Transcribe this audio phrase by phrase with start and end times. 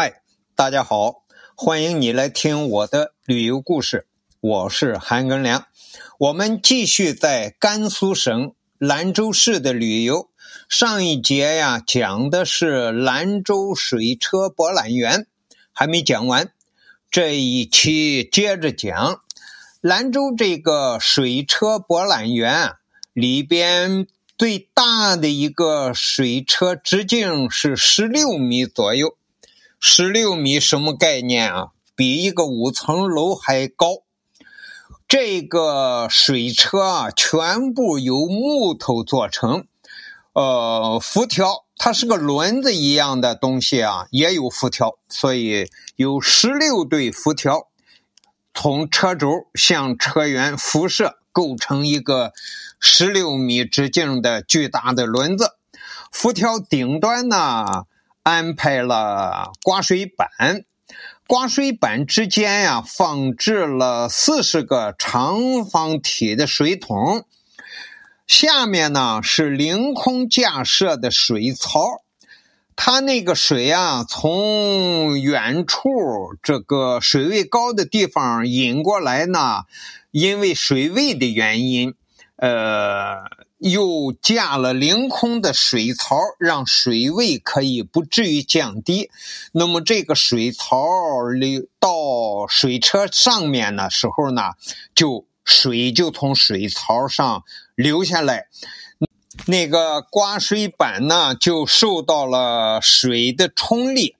[0.00, 0.22] 嗨，
[0.54, 1.24] 大家好，
[1.56, 4.06] 欢迎你来听我的旅游故事，
[4.38, 5.66] 我是韩庚良。
[6.20, 10.30] 我们继续在甘肃省兰州市的旅游。
[10.68, 15.26] 上一节呀，讲的是兰州水车博览园，
[15.72, 16.52] 还没讲完。
[17.10, 19.20] 这一期接着讲
[19.80, 22.74] 兰州这个水车博览园
[23.12, 24.06] 里边
[24.36, 29.17] 最大的一个水车，直径是十六米左右。
[29.80, 31.68] 十六米什么概念啊？
[31.94, 34.02] 比一个五层楼还高。
[35.06, 39.66] 这个水车啊，全部由木头做成，
[40.34, 47.68] 呃，辐条它是个轮子一样的东西啊，也有辐条，所以有十六对辐条
[48.52, 52.32] 从车轴向车辕辐射，构成一个
[52.78, 55.54] 十六米直径的巨大的轮子。
[56.12, 57.84] 辐条顶端呢？
[58.28, 60.28] 安排了刮水板，
[61.26, 67.24] 刮水板之间呀放置了四十个长方体的水桶，
[68.26, 71.80] 下面呢是凌空架设的水槽。
[72.76, 75.88] 它那个水啊，从远处
[76.42, 79.62] 这个水位高的地方引过来呢，
[80.10, 81.94] 因为水位的原因，
[82.36, 83.47] 呃。
[83.58, 89.10] 又架了凌空的水槽，让水位可以不至于降低。
[89.52, 90.78] 那么这个水槽
[91.28, 94.52] 流到水车上面的时候呢，
[94.94, 97.42] 就水就从水槽上
[97.74, 98.46] 流下来，
[99.46, 104.14] 那个刮水板呢就受到了水的冲力。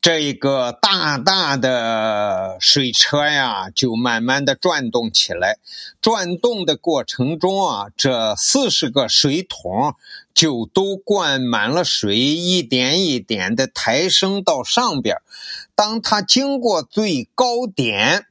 [0.00, 5.58] 这一个大大的水车呀，就慢慢的转动起来。
[6.00, 9.94] 转动的过程中啊，这四十个水桶
[10.32, 15.16] 就都灌满了水，一点一点的抬升到上边。
[15.74, 18.26] 当它经过最高点。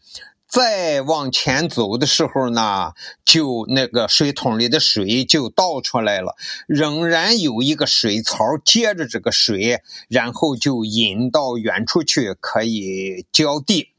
[0.56, 2.94] 再往前走的时候呢，
[3.25, 13.90] 就那个水桶里的水就倒出来了，仍然有一个水槽接着这个水，然后就引到远处去，可以浇地。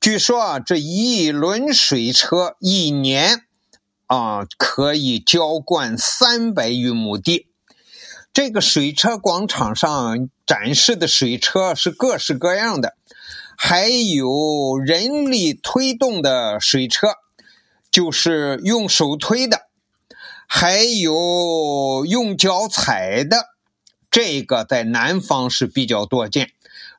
[0.00, 3.42] 据说啊，这一轮水车一年
[4.06, 7.48] 啊可以浇灌三百余亩地。
[8.32, 12.96] 这个水车广场上展示的水车是各式各样的。
[13.56, 17.08] 还有人力推动的水车，
[17.90, 19.58] 就是用手推的；
[20.46, 23.50] 还有用脚踩的，
[24.10, 26.52] 这个在南方是比较多见。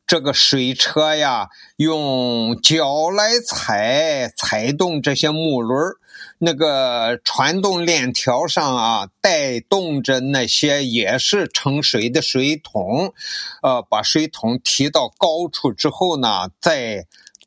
[0.08, 5.94] 这个水车呀，用脚来踩，踩动这些木轮
[6.38, 13.14] 那个传动链条上啊，带动着那些也是盛水的水桶，
[13.62, 17.06] 呃，把水桶提到高处之后呢，再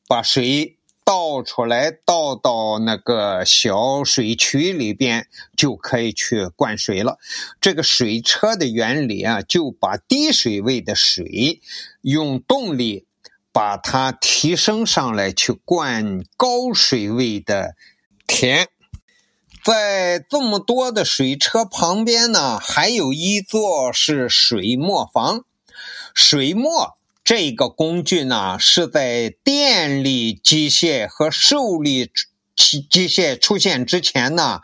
[0.08, 0.77] 把水
[1.08, 5.26] 倒出来，倒到那个小水渠里边，
[5.56, 7.16] 就可以去灌水了。
[7.62, 11.62] 这个水车的原理啊，就把低水位的水。
[12.02, 13.06] 用动力
[13.52, 17.74] 把它提升上来，去灌高水位的
[18.26, 18.68] 田。
[19.64, 25.46] 在这么多的水车旁边呢，还有一座是水磨房。
[26.12, 26.97] 水磨
[27.28, 32.10] 这个工具呢，是在电力机械和受力
[32.56, 34.62] 机机械出现之前呢，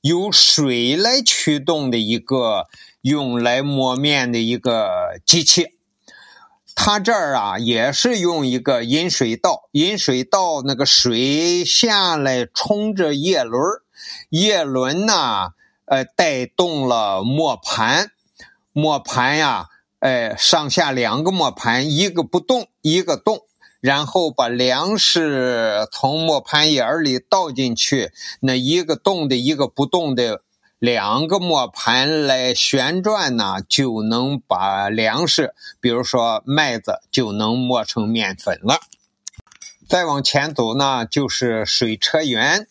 [0.00, 2.66] 由水来驱动的一个
[3.02, 5.76] 用来磨面的一个机器。
[6.74, 13.62] 它这儿啊，也是用一个引水道，引水道那个水下来冲着叶轮，
[14.30, 15.50] 叶轮呢，
[15.84, 18.10] 呃，带动了磨盘，
[18.72, 19.68] 磨盘呀，
[20.00, 23.42] 哎，上下两个磨盘，一个不动，一个动，
[23.80, 28.10] 然后把粮食从磨盘眼里倒进去，
[28.40, 30.42] 那一个动的，一个不动的。
[30.78, 38.80] 两个磨盘来旋转呢，就能把粮食，比如说麦子，就能磨成面粉了。
[39.86, 42.66] 再往前走呢，就是水车园，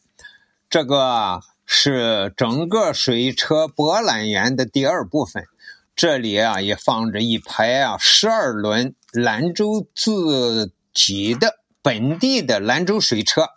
[0.68, 5.45] 这个是整个水车博览园的第二部分。
[6.01, 13.50] 这里啊，也放着一排啊十二轮兰州自己的本地的兰州水车。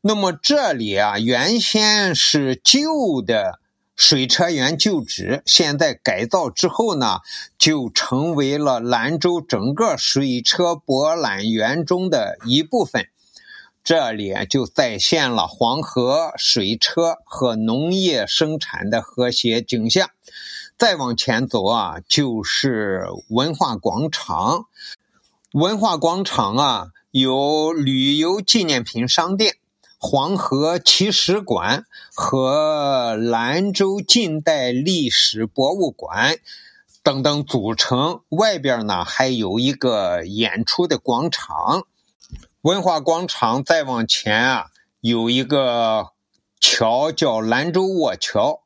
[0.00, 3.60] 那么这里啊，原先是旧的。
[3.94, 7.20] 水车园旧址，现在改造之后呢，
[7.56, 13.06] 就成为了兰州整个水车博览园中的一部分。
[13.84, 20.10] 这里就再现了黄河水车和农业生产的和谐景象。
[20.78, 24.66] 再往前走啊，就是文化广场。
[25.52, 29.56] 文化广场啊，有旅游纪念品商店、
[29.98, 31.84] 黄河奇石馆
[32.14, 36.38] 和兰州近代历史博物馆
[37.02, 38.20] 等等组成。
[38.28, 41.82] 外边呢还有一个演出的广场。
[42.60, 44.66] 文化广场再往前啊，
[45.00, 46.10] 有一个
[46.60, 48.62] 桥叫兰州卧桥。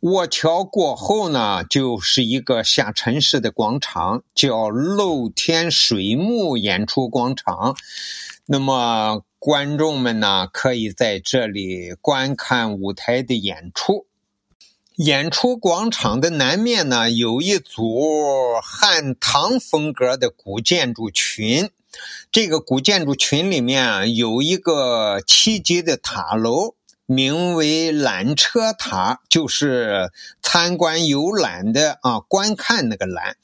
[0.00, 7.76] 卧桥过后呢，就是一个下沉式的广场，叫露天水幕演出广场。
[8.46, 14.06] 那么观众们呢，可以在这里观看舞台的演出。
[14.96, 18.00] 演出广场的南面呢，有一组
[18.62, 21.68] 汉唐风格的古建筑群。
[22.32, 26.74] 这个古建筑群里面啊，有一个七级的塔楼。
[27.10, 30.12] 名为缆车塔，就是
[30.44, 33.34] 参观游览的啊，观看那个缆。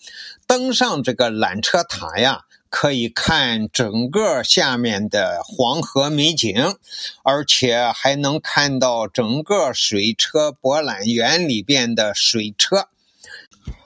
[0.47, 6.77] 登上这个缆车塔呀，可以看整个下面的黄河美景，
[7.25, 12.87] 而且还能看到整个水车博览园里边的水车。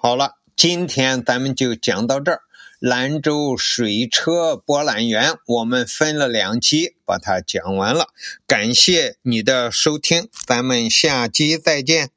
[0.02, 2.42] 好了，今天咱们就讲到这儿。
[2.80, 8.06] 兰州水车博览园，我们分了两期把它讲完了。
[8.46, 12.08] 感谢你的收听，咱们下期再见。